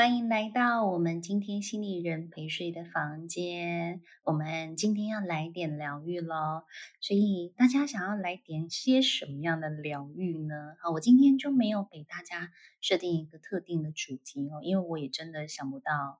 [0.00, 4.00] 欢迎来到我们今天心理人陪睡的房间。
[4.24, 6.64] 我们今天要来点疗愈喽，
[7.02, 10.74] 所以大家想要来点些什么样的疗愈呢？
[10.80, 12.50] 好，我今天就没有给大家
[12.80, 16.18] 设定一个特定的主题哦，因为我也真的想不到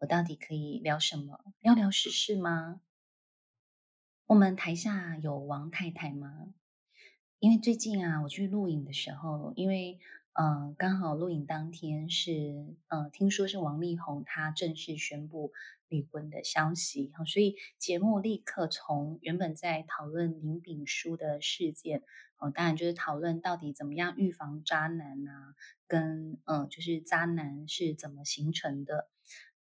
[0.00, 2.80] 我到底可以聊什么，聊聊时事吗？
[4.26, 6.52] 我们台下有王太太吗？
[7.38, 10.00] 因为最近啊，我去录影的时候，因为
[10.32, 15.52] 嗯，刚好录影当天是嗯，听说是王力宏他正式宣布
[15.88, 22.02] 离婚的消息，所以节目立刻从原本在讨论林炳书的事件，
[22.38, 25.54] 哦，当然就是讨论到底怎么样预防渣男啊，
[25.86, 29.08] 跟嗯，就是渣男是怎么形成的，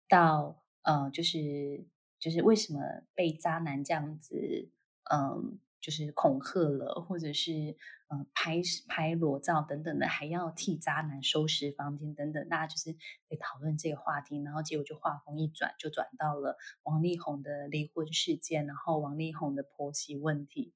[0.09, 1.87] 到呃，就是。
[2.21, 2.83] 就是为什么
[3.15, 4.69] 被渣男这样子，
[5.11, 7.77] 嗯，就是恐吓了，或者是
[8.09, 12.93] 呃拍拍裸照等等的，还要替渣男收拾房间等等，大家就是
[13.29, 20.75] 在讨论这个话题，然后结果就话锋一转，就转到了王力宏的离婚事件，然后王力宏的婆媳问题，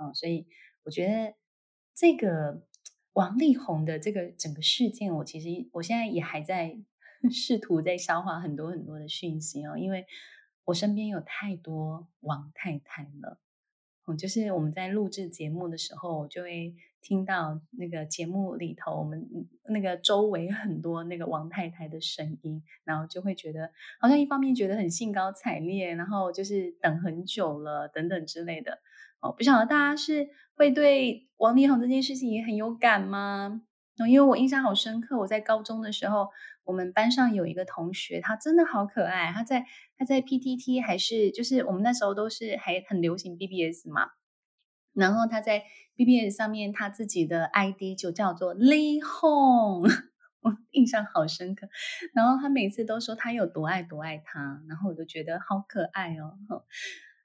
[0.00, 0.46] 嗯，所以
[0.84, 1.34] 我觉得
[1.94, 2.66] 这个
[3.12, 6.78] 王力宏的这个整个事件，我其实我现在也还在
[7.30, 10.06] 试图在消化很多很多的讯息哦，因为。
[10.64, 13.40] 我身边有太多王太太了，
[14.16, 19.28] 就是我们在录制节目的时候，就会听到那个节目里头，我们
[19.68, 23.70] 那个周围 很多那个王太太的声音，然后就会觉得
[24.00, 28.78] 好像一方面觉得很兴高采烈，然后就是等很久了等等之类的。
[29.20, 33.62] 哦，不晓得大家是会对王力宏这件事情也很有感吗？
[34.08, 36.28] 因为我印象好深刻，我在高中的时候。
[36.68, 39.32] 我们班上有一个同学，他真的好可爱。
[39.32, 39.64] 他在
[39.96, 44.10] 他在 PTT 还是就是我们那时候都是还很流行 BBS 嘛，
[44.92, 45.64] 然后他在
[45.96, 49.90] BBS 上面他自己的 ID 就叫做 Lee Hong，
[50.42, 51.68] 我印象好深刻。
[52.12, 56.36] 然后他每次都说他有多爱多爱他，然后我就觉得好可爱哦。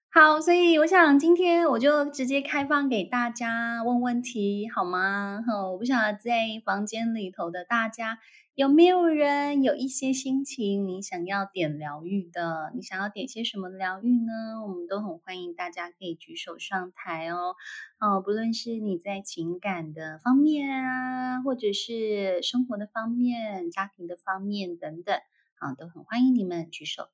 [0.09, 5.43] 好，所以我想今天我就直接开放给大家问问题，好吗？
[5.69, 8.19] 我不晓得在房间里头的大家。
[8.55, 12.71] 有没有人有一些心情，你想要点疗愈的？
[12.75, 14.61] 你想要点些什么疗愈呢？
[14.61, 17.55] 我们都很欢迎大家可以举手上台哦。
[17.97, 25.19] 哦，不论是你在情感的方面啊，或者是生活的方面、家庭的方面等等，
[25.55, 27.09] 啊，都很欢迎你们举手。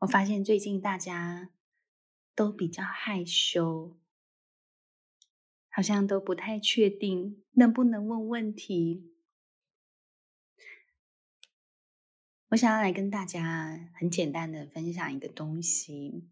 [0.00, 1.50] 我发现最近大家
[2.34, 3.96] 都比较害羞，
[5.70, 9.12] 好像都不太确定能不能问问题。
[12.50, 16.24] 我想要来跟大家很简单的分享一个东西，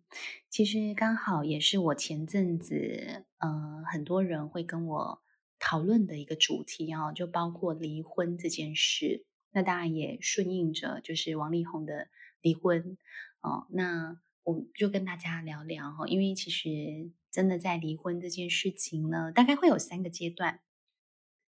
[0.48, 5.22] 其实刚好也是我前阵子，嗯、很多人会跟我
[5.58, 9.26] 讨论的一个主题哦，就包括离婚这件事。
[9.50, 12.08] 那当然也顺应着就是王力宏的
[12.40, 12.96] 离婚
[13.42, 13.66] 哦。
[13.68, 20.60] 那我就跟大家聊聊哈，因为其实真的在离婚这件事情呢，大概会有三个阶段，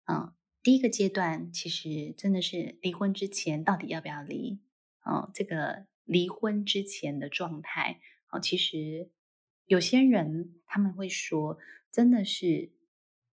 [0.07, 0.33] 嗯。
[0.65, 4.61] 第一个阶段其实真的是离婚之前到底要不要离？
[5.05, 9.11] 哦，这个离婚之前的状态，哦，其实
[9.67, 11.59] 有些人他们会说，
[11.91, 12.73] 真的是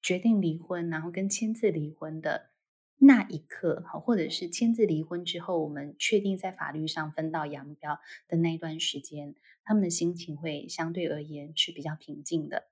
[0.00, 2.48] 决定离婚，然后跟签字离婚的
[2.96, 9.34] 那一刻，好，或者是签字离婚之后，我们确定在法律上分道扬镳的那一段时间，
[9.64, 12.70] 他们的心情会相对而言是比较平静的。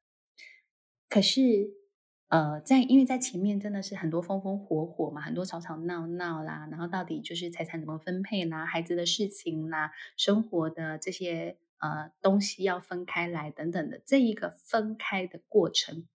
[1.11, 1.85] 可是。
[2.29, 16.09] 呃，在因为在前面真的是很多风风火火嘛，很多吵吵闹闹啦，然后到底就是财产怎么分配啦，孩子的事情啦，生活的这些呃东西要分开来等等的，这一个分开的过程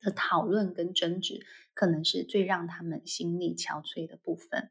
[0.00, 4.70] 的讨论跟争执，可能是最让他们心力憔悴的部分。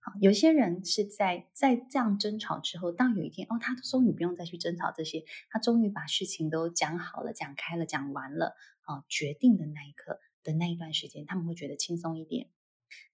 [0.00, 8.54] 好，有些人是在在这样争吵之后，到有一天哦，他终于不用再去争吵这些，他终于把事情都讲好了、讲开了、讲完了。
[8.90, 12.48] 啊，决定的那一刻的那一段时间，他们会觉得轻松一点。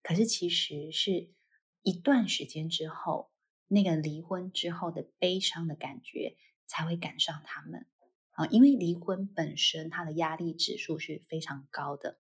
[0.03, 1.29] 可是其实是
[1.83, 3.31] 一段时间之后，
[3.69, 6.37] 那个离婚之后的悲伤的感觉
[6.67, 7.87] 才会赶上他们
[8.31, 12.19] 啊，因为离婚本身它的压力指数是非常高的，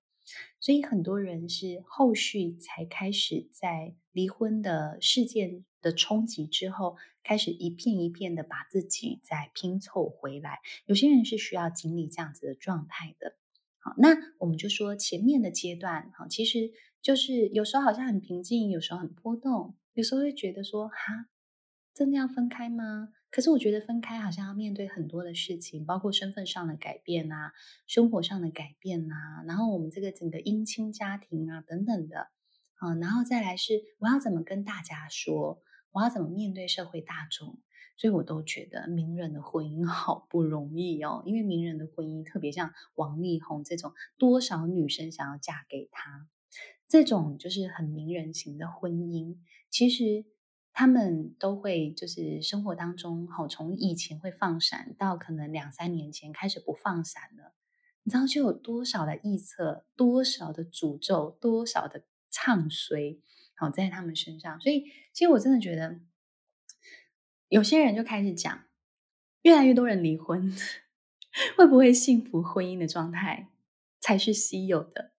[0.61, 10.59] 所以很多人是后续才开始在离婚的事件的冲击之后，开始一片一片的把自己再拼凑回来。
[10.85, 13.37] 有些人是需要经历这样子的状态的。
[13.99, 16.71] 那我们就说前面的阶段，哈，其实
[17.01, 21.27] 就是有时候好像很平静，有时候很波动，有时候会觉得说，哈，
[21.95, 23.11] 真的要分开吗？
[23.29, 27.53] 可是我觉得分开好像要面对很多的事情，包括身份上的改变啊，
[27.87, 32.29] 生活上的改变啊，然后我们这个整个姻亲家庭啊等等的，
[32.77, 35.61] 啊，然后再来是我要怎么跟大家说，
[35.93, 37.59] 我要怎么面对社会大众，
[37.97, 46.27] 所以我都觉得名人的婚姻 好不容易哦，因为名人的婚姻特别像王力宏这种，多少女生想要嫁给他，
[46.89, 49.37] 这种就是很名人型的婚姻，
[49.71, 50.25] 其实
[50.73, 57.55] 他们都会就是生活当中，好从以前会放闪，到可能两三年前开始不放闪了，
[58.03, 62.05] 你知道就有多少的臆测，多少的诅咒，多少的。
[62.29, 63.19] 唱衰，
[63.55, 64.85] 好在他们身上，所以
[65.15, 66.01] 其实我真的觉得，
[67.49, 68.65] 有些人就开始讲，
[69.43, 70.53] 越来越多人离婚，
[71.57, 73.49] 会不会幸福婚姻的状态
[74.01, 75.13] 才是稀有的？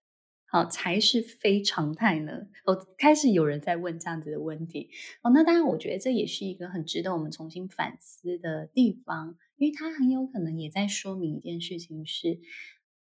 [0.46, 2.48] 好，才是非常态呢？
[2.66, 4.90] 哦，开始有人在问这样子的问题。
[5.22, 12.40] 哦，那当然，我觉得这也是一个很值得我们重新反思的地方，因为它很有可能也在说明一件事情是。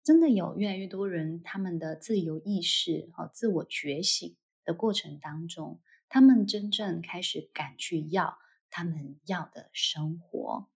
[0.04, 8.38] 真的有越来越多人，他们的自由意识和自我觉醒的过程当中，他们真正开始敢去要
[8.76, 10.68] 他们要的生活。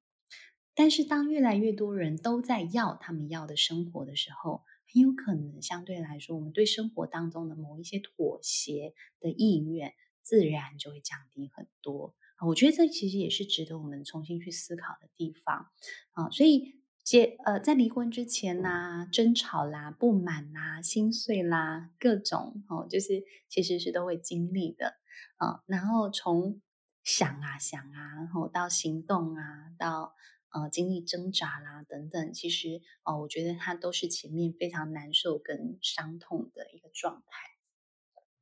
[0.73, 12.15] 但是，当越来越多人都在要他们要的生活的时候，很有可能相对来说，我们对生活当中的某一些妥协的意愿，自然就会降低很多。
[12.47, 15.67] 我觉得这其实也是值得我们重新去思考的地方
[16.11, 17.35] 啊，所以结。
[17.43, 24.93] 呃，在离婚之前呐、啊，争吵啦、不满啦、心碎啦，各种哦，就是其实是都会经历的
[25.35, 26.61] 啊、然后从
[27.03, 30.15] 想啊想啊，然后到行动啊，到
[30.51, 37.49] 呃经历挣扎啦等等，其实哦，我觉得它都是前面非常难受跟伤痛的一个状态。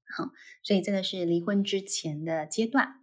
[0.09, 0.31] 好、
[0.63, 3.01] 所以这个是离婚之前的阶段。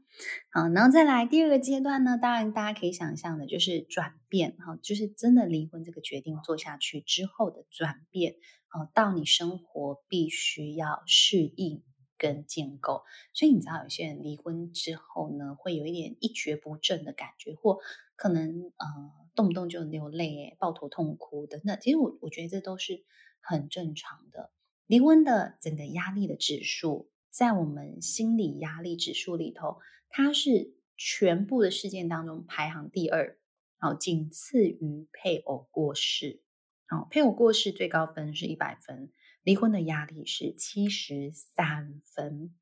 [0.50, 8.36] 好，然后再来第二个阶段呢，当然大家可以想象的，就是转变，哈，就是真的离婚这个决定做下去之后的转变，
[8.70, 11.82] 哦，到你生活必须要适应
[12.18, 13.02] 跟建构。
[13.32, 17.78] 所以你知道，有些人离婚之后呢，会有一点一蹶不振的感觉，或
[18.16, 18.86] 可能呃
[19.34, 21.78] 动不动就流泪、抱头痛哭等等。
[21.80, 23.04] 其实我我觉得这都是
[23.40, 24.50] 很正常的。
[24.86, 29.78] 离婚的整个压力的指数，在我们心理压力指数里头。
[30.16, 33.36] 它是全部的事件当中排行第二，
[33.78, 36.40] 好，仅次于配偶过世，
[36.86, 39.10] 好，配偶过世最高分是一百分，
[39.44, 42.54] 离婚的压力是七十三分。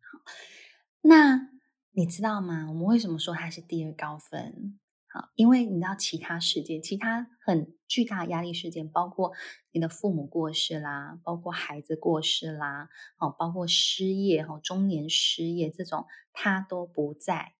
[0.00, 0.20] 好，
[1.02, 1.50] 那
[1.90, 2.68] 你知道吗？
[2.68, 4.78] 我们为什么说它是第二高分？
[5.10, 9.32] 好，因为你知道其他事件，其他很巨大压力事件，包括
[9.72, 17.54] 你的父母过世啦，包括孩子过世啦，哦，包括失业哈，中年失业这种，它都不在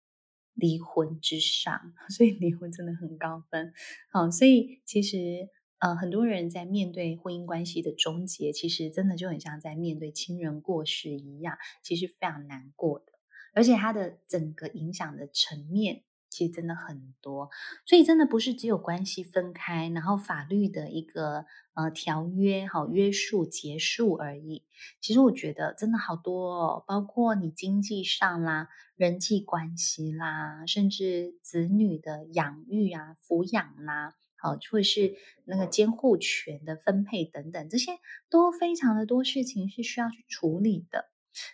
[0.53, 3.73] 离婚之上， 所以离婚真的很高分。
[4.13, 13.13] 好，所以其实呃，很多人在面对婚姻关系的终结，其实真的就很像在面对亲人过世一样，其实非常难过的，
[13.55, 16.03] 而且它的整个影响的层面。
[16.31, 17.49] 其实真的很多，
[17.87, 24.63] 所以真的不是只有关系分开，然后法律的一个呃条约好约束结束而已。
[25.01, 37.93] 其实我觉得真的好多哦，包括你经济上啦、人际关系啦，甚至子女的养育啊、抚养啦，好，或是那个监护权的分配等等，这些
[38.31, 41.11] 都非常的多事情是需要去处理的。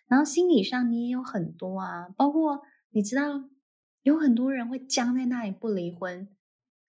[0.07, 3.49] 然后心理上你也有很多啊，包括你知道。
[4.05, 6.29] 有很多人会僵在那里不离婚，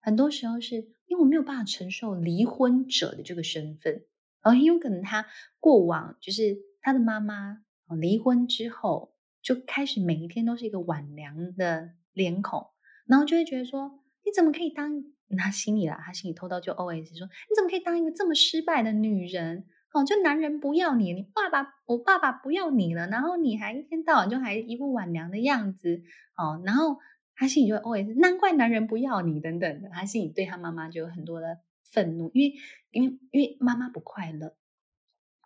[0.00, 4.06] 很多时候是因为我没有办法承受离婚者的这个身份，
[4.40, 5.26] 而很有可能他
[5.60, 7.58] 过往就是他的妈妈
[8.00, 12.68] 离婚之后就开始每一天都是一个晚娘的脸孔，
[13.04, 15.04] 然后就会觉得说你怎么可以当
[15.36, 19.66] 他心里啦，他心里偷偷就 OS 说你怎么可以当一个这么失败的女人？
[19.92, 26.02] 哦，就男人不要你，你爸爸我爸爸不要你了，然后你还一天到晚就还一副晚娘的样子，
[26.34, 26.98] 哦，然后
[27.34, 32.56] 他心里就会哦，难怪男人不要你等等的，他心里对他妈妈就有很多的愤怒，因为
[32.90, 34.56] 因为因为妈妈不快乐，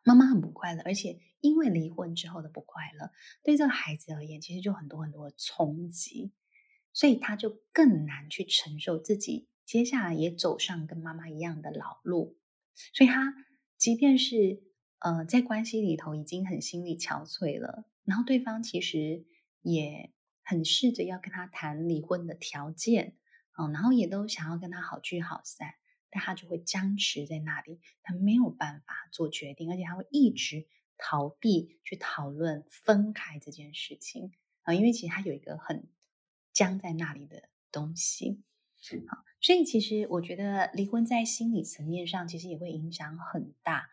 [0.05, 3.11] 妈妈很不快乐，而且因为离婚之后的不快乐，
[3.43, 6.31] 对这个孩子而言，其实就很多很多的冲击，
[6.93, 12.39] 所以他就更难去承受自己接下来也走上跟妈妈一样的老路，
[12.95, 13.35] 所以他。
[13.79, 14.63] 即便是
[15.01, 19.27] 呃在关系里头已经很心力憔悴了，然后对方其实
[19.61, 23.19] 也很试着要跟他谈离婚的条件，
[23.59, 25.75] 嗯，然后也都想要跟他好聚好散，
[26.09, 34.33] 但他就会僵持在那里，他没有办法做决定，而且他会一直逃避去讨论分开这件事情
[34.63, 35.87] 啊，因为其实他有一个很
[36.55, 38.43] 僵在那里的东西，
[39.09, 39.25] 好。
[39.41, 43.89] 所以，其实我觉得离婚在心理层面上，其实也会影响很大。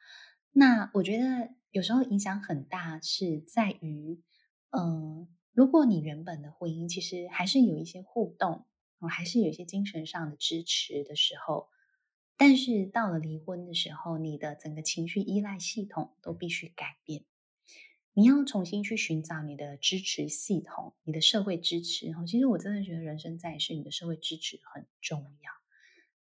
[0.52, 4.22] 那我觉得有时候影响很大，是在于，
[4.70, 8.66] 嗯、如果你原本的婚姻其实还是有一些互动，
[9.10, 11.68] 还是有一些精神上的支持的时候，
[12.38, 17.26] 但是到了离婚的时候，你的整个情绪依赖系统都必须改变。
[18.16, 22.14] 你要重新去寻找你的支持系统，你的社会支持。
[22.28, 25.52] 其实我真的觉得人生在世，你的社会支持很重要。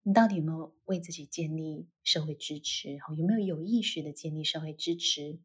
[0.03, 2.99] 你到底有没有为自己建立社会支持？
[3.17, 5.39] 有没有有意识的建立社会支持？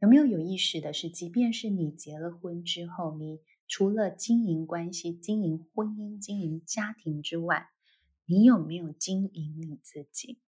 [0.00, 7.70] 有没有有意识的是，即便是你结了婚之后，你除了经营关系、经营婚姻、经营家庭之外，
[8.26, 10.40] 你有没有经营你自己？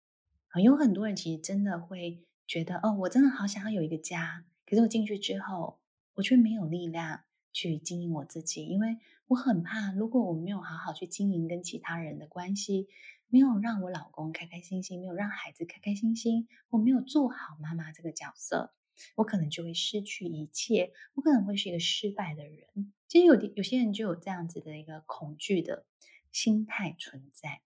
[0.62, 4.44] 有很多人其实真的会觉得，哦，我真的好想要有一个家。
[4.72, 5.82] 可是我进去之后，
[6.14, 12.88] 我却没有力量去经营我自己，因为我很怕，如果我没有好好去经营跟其他人的关系，
[13.28, 18.74] 没有让我老公开开心心，没有让孩子开开心心，我没有做好妈妈这个角色，
[19.16, 22.94] 我可能就会失去一切，我可能会是一个失败的人。
[23.10, 25.86] 其实有的有些人就有这样子的一个恐惧的
[26.32, 27.62] 心态存在。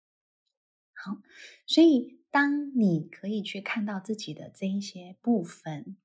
[0.92, 1.22] 好，
[1.68, 5.98] 所以当你可以去看到自己的这一些部分。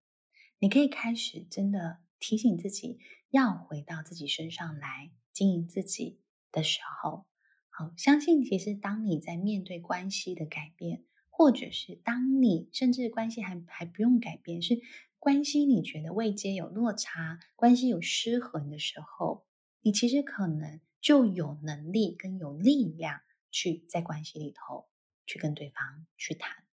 [0.63, 2.99] 你可以开始真的提醒自己，
[3.31, 6.21] 要回到自己身上来经营自己
[6.53, 7.25] 的时候，
[7.71, 14.79] 好，相信其实当你在面对关系的改变，或者是当你甚至关系还还不用改变，是
[15.19, 19.47] 关系你觉得未接有落差，关系有失衡的时候，
[19.81, 24.91] 你其实可能就有能力跟有力量去在关系里头
[25.25, 26.65] 去跟对方去谈。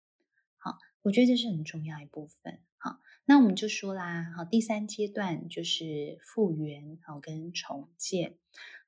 [0.59, 2.61] 好，我觉得这是很重要一部分。
[2.87, 3.00] 好。
[3.28, 8.38] 那我们就说啦，好，第三阶段就是复原，好，跟重建，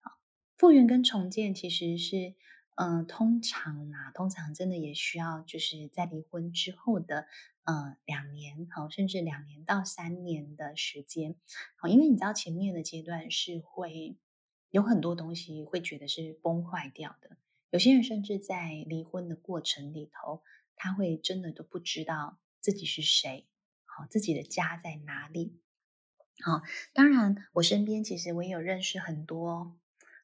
[0.00, 0.12] 好，
[0.56, 2.36] 复原跟重建其实是，
[2.76, 7.26] 嗯、通常啊，通常真的也需要就是在离婚之后的，
[7.64, 11.34] 呃，两年，好，甚至两年到三年的时间，
[11.74, 14.16] 好，因为你知道前面的阶段是会
[14.70, 17.38] 有很多东西会觉得是崩坏掉的，
[17.70, 20.44] 有些人甚至在离婚的过程里头，
[20.76, 23.48] 他会真的都不知道自己是谁。
[24.06, 25.60] 自己的家在哪里？
[26.40, 26.62] 好，
[26.92, 29.76] 当然，我身边其实我也有认识很多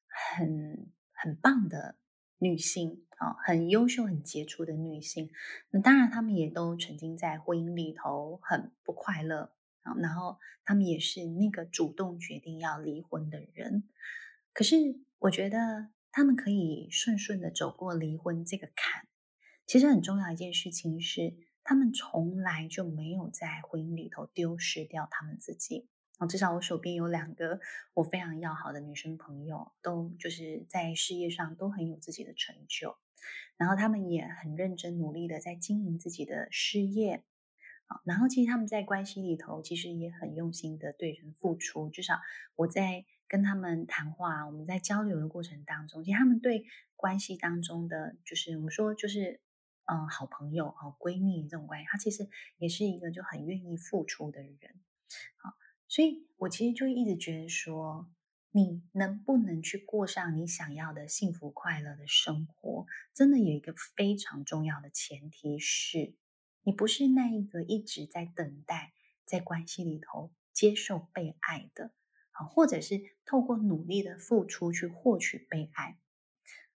[0.06, 1.96] 很很棒的
[2.38, 5.30] 女性，啊，很优秀、很杰出的女性。
[5.70, 9.52] 那当然，她们也都曾经在婚姻里头很不快乐，
[9.82, 13.88] 啊，然后她们也是那个主动决定要离婚的人。
[14.52, 14.76] 可是，
[15.18, 19.08] 我觉得她们可以顺顺的走过离婚这个坎。
[19.66, 21.34] 其实很重要一件事情是。
[21.64, 25.88] 他们从来就没有在婚姻里头丢失掉他们自己。
[26.18, 27.58] 啊至少我手边有两个
[27.92, 32.96] 我非常要好的女生朋友，都就是在事业上都很有自己的成就，
[33.56, 37.24] 然后他们也很认真努力的在经营自己的事业。
[37.86, 41.90] 啊然后其实他们在关系里头其实也很用心的对人付出。
[41.90, 42.20] 至少
[42.54, 49.40] 我在跟他们谈话，我们在交流的过程当中，其实他们对关系当中的就是我们说就是。
[49.86, 54.58] 嗯，好朋友、好闺蜜这种关系，他其实也是一个就很愿意付出的人。
[55.36, 55.54] 好，
[55.88, 58.08] 所以我其实就一直觉得说，
[58.50, 66.14] 你能不能去过上你想要的幸福快乐的生活，真的有一个非常重要的前提是，
[66.62, 68.94] 你不是那一个一直在等待
[69.26, 71.92] 在关系里头接受被爱的，
[72.30, 75.98] 啊，或者是透过努力的付出去获取被爱。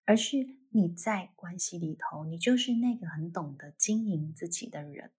[0.09, 0.37] 而是
[0.71, 5.11] 你在关系里头，你就是那个很懂得经营自己的人，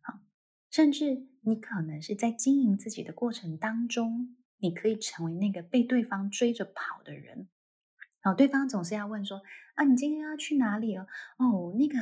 [0.00, 0.20] 好，
[0.70, 7.48] 甚至你可能是在经营自己的过程当中，你可以成为那个被对方追着跑的人，
[8.20, 9.42] 好，对方总是要问说
[9.74, 11.08] 啊，你今天要去哪里哦？
[11.38, 11.98] 哦，那个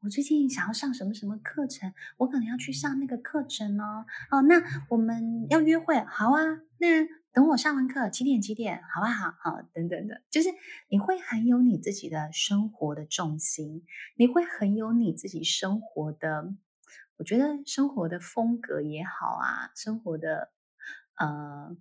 [0.00, 4.04] 我最近想要上什么什么课程，我可能要去上那个课程哦。
[4.30, 7.08] 哦，那我们要约会，好啊，那。
[7.38, 9.30] 等我上完课，几点几点，好不好？
[9.38, 10.48] 好，等等的，就是
[10.88, 16.52] 你会很有你自己的生活的重心，你会很有你自己生活的，
[17.16, 20.52] 我觉得生活的风格也好啊，生活的
[21.14, 21.76] 呃，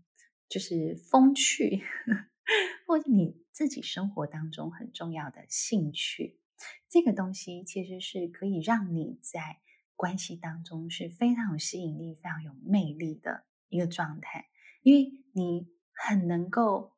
[0.47, 1.81] 就是风趣，
[2.85, 6.39] 或者你自己生活当中很重要的兴趣，
[6.87, 9.57] 这个东西其实是可以让你在
[9.95, 14.45] 关系当中是非常有吸引力、非常有魅力的一个状态。
[14.87, 16.93] 因为你很能够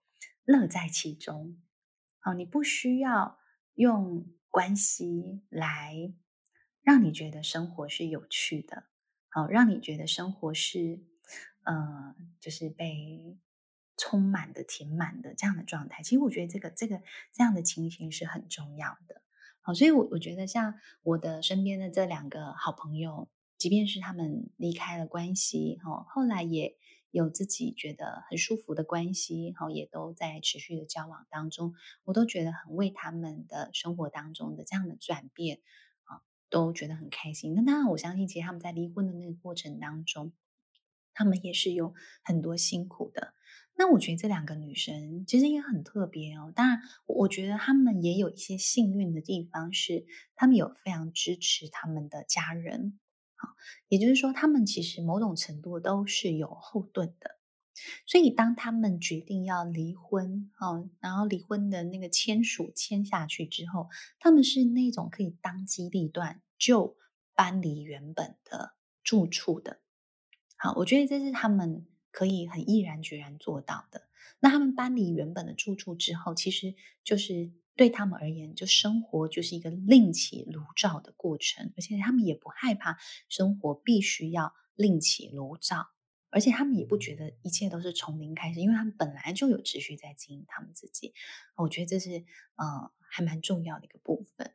[0.46, 1.60] 乐在其中，
[2.20, 3.40] 好，你不需要
[3.74, 6.14] 用关系来
[6.84, 8.84] 让你觉得生活是有趣的，
[9.30, 11.04] 好，让你觉得生活是
[11.64, 13.40] 呃，就是被
[13.98, 16.04] 充满的、填满的这样的状态。
[16.04, 17.02] 其实我觉得这个、这个
[17.34, 19.24] 这样的情形是很重要的，
[19.62, 23.28] 好，所以我我觉得像我的身边的这两个好朋友，
[23.58, 26.78] 即便是他们离开了关系，哈，后来也
[27.12, 31.74] 有自己觉得很舒服的关系，哈，也都在持续的交往当中，
[32.04, 35.60] 我都觉得很为他们的生活当中的这样的转变，
[36.04, 37.56] 啊，都觉得很开心。
[37.56, 40.34] 那当然，我相信其实他们在离婚的那个过程当中，
[41.14, 43.34] 他们也是有很多辛苦的。
[43.76, 46.52] 那我觉得这两个女生其实也很特别哦。
[46.54, 53.00] 当然，我觉得她们也有一些幸运的地方，是她们有非常支持他们的家人。
[53.40, 53.56] 好，
[53.88, 57.38] 也就是说，他们其实某种程度都是有后盾的。
[58.06, 66.98] 所以，当他们决定要离婚，哦，然后离婚的那个签署签下去之后，他们是那种可以当机立断就
[67.34, 69.80] 搬离原本的住处的。
[70.58, 71.86] 好，我觉得这是他们。
[72.12, 74.08] 可以很毅然决然做到的。
[74.40, 82.98] 那他们搬离原本的住处之后，其实就是对他们而言，就生活就是一个另起炉灶的过程，而且他们也不害怕
[83.30, 85.88] 生活必须要另起炉灶，
[86.30, 91.14] 而且他们也不觉得一切都是从零开始，因为他们本来就有持续在经营他们自己。
[91.56, 92.26] 我觉得这是
[92.58, 94.54] 呃还蛮重要的一个部分。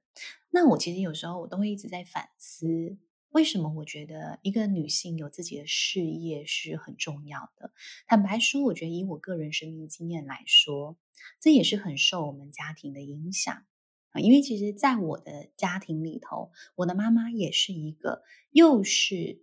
[0.50, 2.98] 那我其实有时候我都会一直在反思。
[3.34, 7.72] 为什么我觉得一个女性有自己的事业是很重要的？
[8.06, 10.96] 坦白说，我觉得以我个人生命经验来说，
[11.40, 13.64] 这也是很受我们家庭的影响
[14.10, 14.20] 啊。
[14.20, 18.22] 因为其实，在我的家庭里头，我的妈妈也是一个
[18.52, 19.42] 又是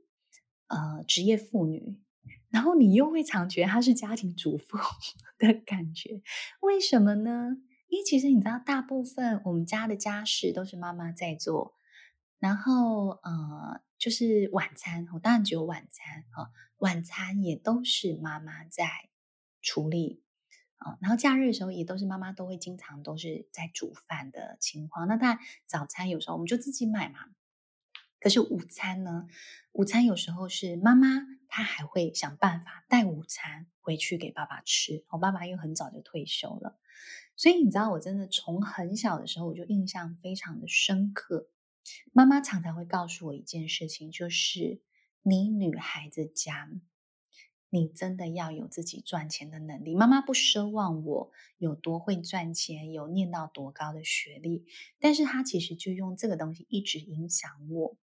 [0.67, 1.99] 呃职业妇女，
[2.47, 4.77] 然后你又会常觉得她是家庭主妇
[5.37, 6.21] 的感觉。
[6.61, 7.57] 为什么呢？
[7.89, 11.75] 因为其实你知道，大部分我们家的家事都是妈妈在做。
[12.41, 18.89] 然后，呃，就是晚餐，我当然只有晚餐，哈，晚餐也都是妈妈在
[19.61, 20.23] 处理，
[20.77, 25.07] 啊，然后假日的时候也都是妈妈都会经常都是在煮饭的情况。
[25.07, 27.19] 那当然早餐有时候我们就自己买嘛，
[28.19, 29.27] 可是午餐呢？
[29.71, 31.07] 午餐有时候是妈妈
[31.47, 35.05] 她还会想办法带午餐回去给爸爸吃。
[35.09, 36.79] 我爸爸又很早就退休了，
[37.35, 41.49] 所以你知道，我真的从很小的时候我就印象非常的深刻。
[42.13, 44.81] 妈妈常常会告诉我一件事情，就是
[45.23, 46.69] 你女孩子家，
[47.69, 49.95] 你真的要有自己赚钱的能力。
[49.95, 54.65] 妈妈不奢望我有多会赚钱，有念到多高的学历，
[54.99, 57.97] 但是她其实就用这个东西一直影响我。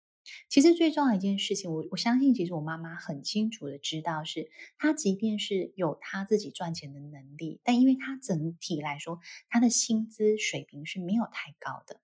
[0.49, 12.01] 其实最重要一件事情，我我相信，其实我妈妈很清楚的知道是，是她即便是有她自己赚钱的能力，但因为她整体来说，她的薪资水平是没有太高的。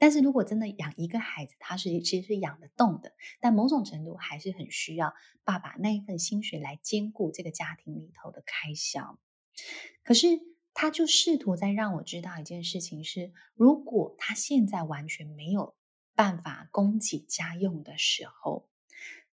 [0.00, 5.12] 但是如果真的养一个孩子，他是其实是养得动的，但某种程度还是很需要
[5.44, 9.18] 爸爸那一份薪水来兼顾这个家庭里头的开销。
[10.02, 10.26] 可是
[10.72, 15.76] 他就试图在让我知道一件事情是：如果他现在完全没有
[16.14, 18.70] 办法供给家用的时候，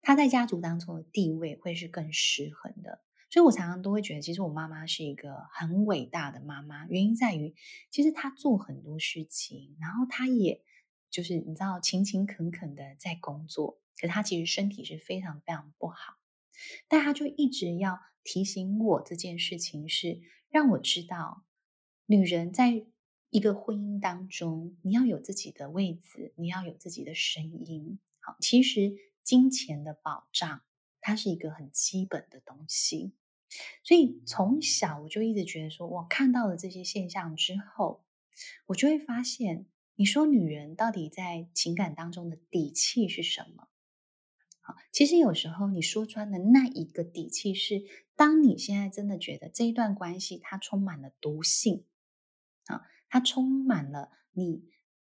[0.01, 3.01] 他在家族当中的地位会是更失衡的。
[3.29, 6.87] 所以我常常都会觉得，其实我妈妈是一个很伟大的妈妈。
[6.87, 7.55] 原因在于，
[7.91, 10.63] 其实她做很多事情，然后她也
[11.09, 13.81] 就是你知道勤勤恳恳的在工作。
[13.99, 16.15] 可她其实身体是非常非常不好，
[16.87, 21.43] 但她就一直要提醒我这件事情，是让我知道，
[22.05, 22.85] 女人在
[23.29, 27.99] 一个婚姻当中，你要有自己的位置，你要有自己的声音。
[28.21, 30.61] 好，其实金钱的保障。
[31.07, 33.13] 它是一个很基本的东西，
[33.81, 38.03] 所以从小我就一直觉得说，我看到了这些现象之后，
[38.65, 43.69] 我就会发现，你说女人到底在情感当中的底气是什么？
[44.59, 47.85] 好，其实有时候你说穿的那一个底气是，
[48.17, 51.85] 当你现在真的觉得这一段关系它充满了毒性，
[52.65, 54.65] 啊，它充满了你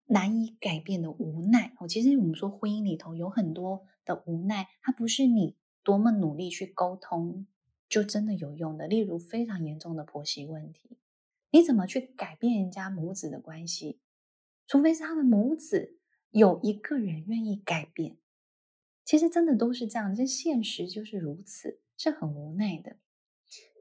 [0.07, 1.73] 难以改变的无奈。
[1.79, 5.55] 哦，其实我们说婚姻里头有很多的无奈，它不是你。
[5.85, 7.45] 多么努力去沟通，
[7.87, 8.87] 就真的有用的。
[8.87, 10.97] 例如非常严重的婆媳问题，
[11.51, 13.99] 你怎么去改变人家母子的关系？
[14.65, 15.99] 除非是他们母子
[16.31, 18.17] 有一个人愿意改变。
[19.05, 22.97] 其实真的都是这样，这现实就是如此，是很无奈的。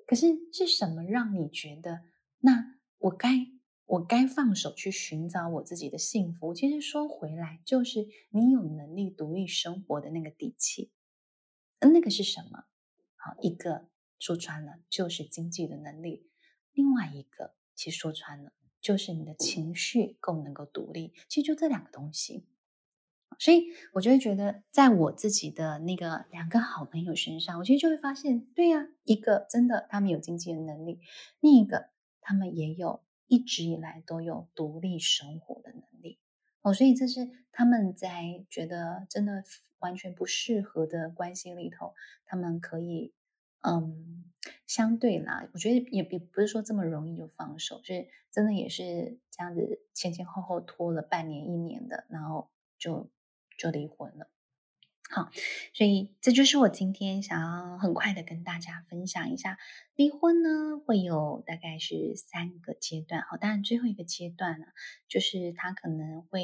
[0.06, 2.02] 可是是什么让你觉得，
[2.40, 3.46] 那我该
[3.86, 6.52] 我该放手去寻找我自己的幸福？
[6.52, 10.90] 其实说回来，就是你有能力独立生活的那个底气。
[11.92, 12.64] 那个是什么？
[13.16, 16.28] 好，一个说穿了就是经济的能力，
[16.72, 21.14] 另外一个其实说穿了就是你的情绪够能够独立。
[21.28, 22.46] 其实就这两个东西，
[23.38, 31.00] 所以我就会觉得，在我自己的那个两个好朋友身上，我其实就会发现，对呀，一个真的他们有经济的能力，
[31.40, 31.88] 另一个
[32.20, 36.18] 他们也有一直以来都有独立生活的能力。
[36.62, 39.42] 哦，所以这是他们在觉得真的
[39.84, 41.94] 完全不适合的关系里头，
[42.24, 43.12] 他们可以
[43.60, 44.24] 嗯，
[44.66, 53.10] 相对啦，我觉得也也不是说这么容易就放手，就是真的也是这样子前前后后拖了半年一年的，然后就
[53.58, 54.30] 就离婚了。
[55.10, 55.30] 好，
[55.74, 59.58] 所以这就是我今天想要很快的跟大家分享一下，
[59.94, 63.22] 离婚呢会有大概是三个阶段。
[63.22, 64.66] 好，当然最后一个阶段呢，
[65.06, 66.40] 就是他可能会，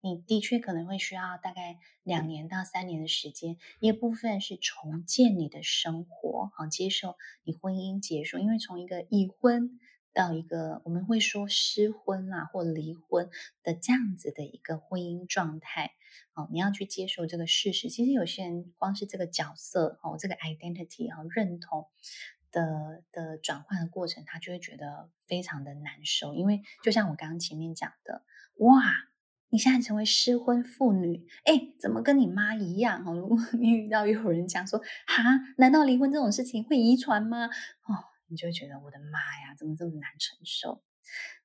[0.00, 3.56] 你的确可能会需要大概两年到三年的时间。
[3.78, 9.78] 一部分是重建你的生活，好，接受你婚姻结束，因为从一个已婚
[10.14, 13.28] 到一个我们会说失婚啊或离婚
[13.62, 15.90] 的这样子的一个婚姻状态。
[16.34, 17.88] 哦，你要去接受这个事实。
[17.88, 21.88] 其实有些人光是这个角色哦，这个 identity 啊认同
[22.50, 26.34] 的的转换的过程，他就会觉得非常的难受。
[26.34, 28.22] 因为就像我刚刚前面讲的，
[28.56, 28.82] 哇，
[29.48, 33.04] 你现在成为失婚妇女，哎，怎么跟你妈一样？
[33.06, 35.22] 哦，如果 你遇到有人讲说，哈，
[35.56, 37.46] 难道离婚这种事情会遗传吗？
[37.46, 37.94] 哦，
[38.28, 40.82] 你就会觉得我的妈呀，怎么这么难承受？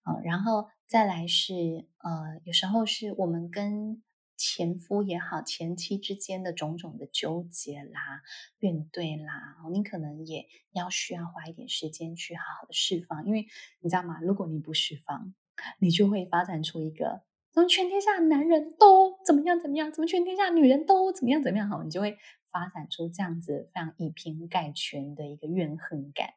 [0.03, 1.53] 哦，然后再来是
[1.97, 4.01] 呃，有时候是我们跟
[4.37, 8.21] 前夫也好，前妻之间的种种的纠结啦、
[8.59, 13.47] 怨怼啦，你可能也要需要花一点时间去好好的释放，因为
[13.81, 14.21] 你知道吗？
[14.21, 15.35] 如果你不释放，
[15.79, 22.17] 你就会发展出一个怎么全天下男人都怎么样怎么样，怎么全天下女人都怎么样怎么样，好，你就会
[22.49, 26.29] 发展出这样子非常以偏概全的一个怨恨感。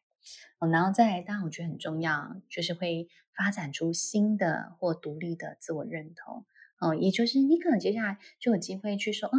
[0.70, 6.44] 然后再来，当然我觉得很重要，就是会发展出新的或独立的自我认同。
[6.78, 9.36] 哦，也就是你可能接下来就有机会去说啊、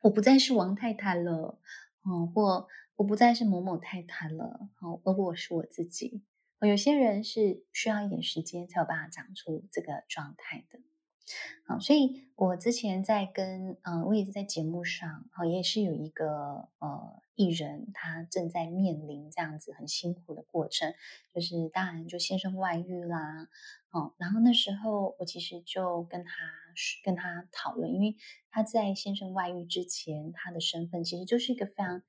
[0.00, 1.58] 我不再是王太太了，
[2.02, 6.22] 哦，或我不再是某某太太了，哦，而我是我自己。
[6.58, 10.78] 哦，有些人是需要一点时间才有办法长出这个状态的。
[11.66, 20.94] 好，所以我之前在跟，嗯，我也是在节目上，好，也是有一个呃艺人，他正在面临这样子很辛苦的过程，
[21.34, 23.48] 就是当然就先生外遇啦，
[23.90, 26.30] 哦，然后那时候我其实就跟他
[27.04, 28.16] 跟他讨论，因为
[28.50, 32.02] 他在先生外遇之前，他的身份其实就是一个非常。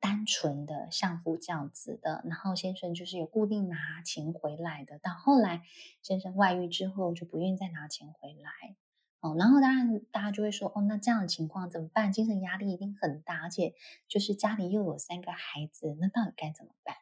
[0.00, 4.98] 单纯的相夫教子的，然后先生就是有固定拿钱回来的。
[4.98, 5.62] 到后来
[6.02, 8.76] 先生外遇之后，就不愿意再拿钱回来。
[9.20, 12.12] 哦，然后当然大家就会说，哦，那这样的情况怎么办？
[12.12, 13.74] 精神压力一定很大，而且
[14.06, 16.94] 就是家里又有三个孩子，那到底该怎么办？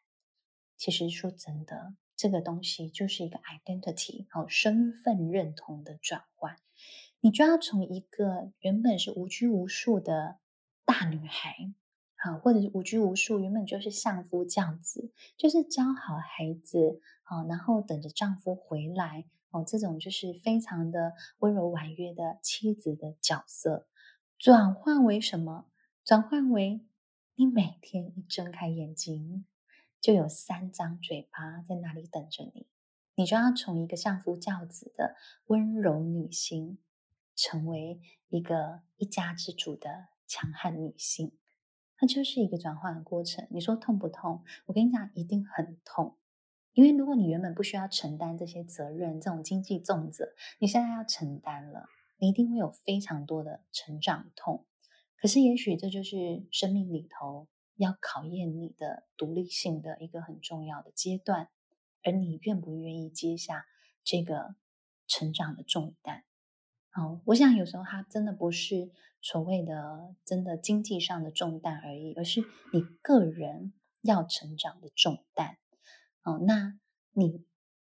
[0.79, 6.57] 其实说真的，这个东西就是一个 identity，哦，身份认同的转换。
[7.21, 10.39] 你就要从一个原本是无拘无束的
[10.87, 11.75] 大女孩。
[12.27, 23.87] 啊，或者是无拘无束，原本就是相夫教子，就是教好孩子，啊，然后等着丈夫回来，哦，这种就是非常的温柔婉约的妻子的角色，
[24.39, 25.67] 转换为什么？
[26.05, 26.85] 转换为
[27.37, 29.47] 你每天一睁开眼睛，
[30.01, 32.67] 就有三张嘴巴在那里等着你，
[33.15, 35.15] 你就要从一个相夫教子的
[35.47, 36.79] 温柔女性，
[37.37, 41.33] 成为一个一家之主的强悍女性。
[41.97, 43.47] 它就是一个转换的过程。
[43.51, 44.43] 你说痛不痛？
[44.67, 46.17] 我跟你讲，一定很痛。
[46.73, 51.87] 因为如果你原本不需要承担这些责任，这种经济重责，你现在要承担了，
[52.19, 54.67] 你一定会有非常多的成长痛。
[55.17, 61.49] 可是，也许这就是生命里头要考验你的独立性的一个很重要的阶段。
[62.05, 63.67] 而你愿不愿意接下
[64.05, 64.55] 这个
[65.09, 66.25] 成长的重担？
[66.97, 68.91] 哦，我想有时候它真的不是。
[69.23, 75.57] 所谓的真的经济上的重担而已，而是你个人要成长的重担。
[76.23, 76.79] 哦，那
[77.13, 77.45] 你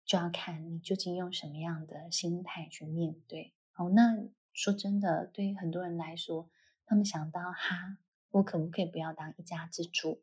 [0.05, 3.51] 就要看你究竟用什么样的心态去面对。
[3.75, 6.51] 哦，那说真的，对于很多人来说，
[6.85, 7.97] 他们想到哈，
[8.29, 10.21] 我可不可以不要当一家之主？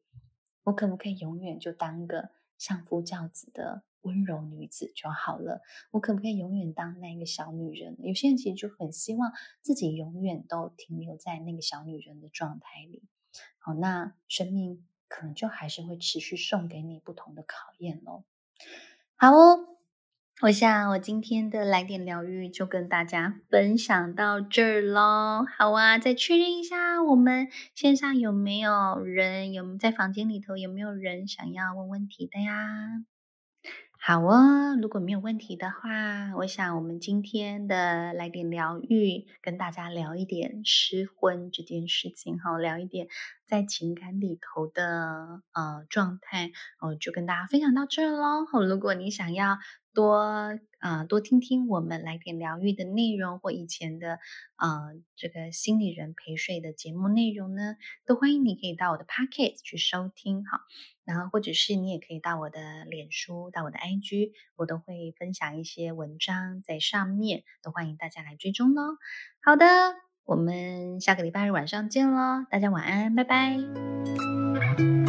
[0.62, 3.82] 我可不可以永远就当个相夫教子的？
[4.02, 5.60] 温柔女子就好了。
[5.90, 7.96] 我可不可以永远当那个小女人？
[8.00, 13.02] 有些人其实就很希望自己永远都停留在那个小女人的状态里。
[13.58, 18.24] 好，那生命可能就还是会持续送给你不同的考验喽。
[19.16, 19.66] 好哦，
[20.42, 25.44] 我想我今天的来点疗愈就跟大家分享到这儿喽。
[25.58, 29.52] 好啊，再确认一下，我们线上有没有人？
[29.52, 33.04] 有在房间里头有没有人想要问问题的呀？
[34.02, 43.08] 好哦，如果没有问题的话，我想我们今天的来点疗愈，跟大家聊一点失婚这件事情，哈，聊一点
[43.46, 48.46] 在情感里头的呃状态，哦，就跟大家分享到这儿喽。
[48.66, 49.58] 如果你想要
[49.92, 54.18] 多啊、多听听我们来点疗愈的内容，或以前的
[54.56, 57.76] 呃这个心理人陪睡的节目内容呢，
[58.06, 60.60] 都欢迎你可以到我的 Podcast 去收听哈。
[61.04, 68.96] 然后或者是你也可以到我的脸书，到我的 IG，我都会分享一些文章在上面，都欢迎大家来追踪哦。
[69.42, 69.66] 好的，
[70.24, 74.99] 我们下个礼拜日晚上见喽，大家晚安，拜拜。